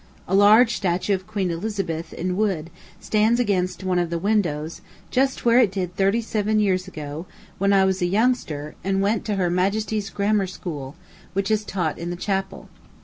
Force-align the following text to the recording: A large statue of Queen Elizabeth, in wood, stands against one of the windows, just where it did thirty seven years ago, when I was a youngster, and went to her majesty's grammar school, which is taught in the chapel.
A 0.27 0.33
large 0.33 0.75
statue 0.75 1.13
of 1.13 1.27
Queen 1.27 1.51
Elizabeth, 1.51 2.11
in 2.11 2.35
wood, 2.35 2.71
stands 2.99 3.39
against 3.39 3.83
one 3.83 3.99
of 3.99 4.09
the 4.09 4.17
windows, 4.17 4.81
just 5.11 5.45
where 5.45 5.59
it 5.59 5.71
did 5.71 5.95
thirty 5.95 6.21
seven 6.21 6.59
years 6.59 6.87
ago, 6.87 7.27
when 7.59 7.71
I 7.71 7.85
was 7.85 8.01
a 8.01 8.07
youngster, 8.07 8.73
and 8.83 8.99
went 9.03 9.25
to 9.25 9.35
her 9.35 9.51
majesty's 9.51 10.09
grammar 10.09 10.47
school, 10.47 10.95
which 11.33 11.51
is 11.51 11.63
taught 11.63 11.99
in 11.99 12.09
the 12.09 12.15
chapel. 12.15 12.67